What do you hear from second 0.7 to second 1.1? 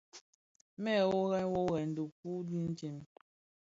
Wè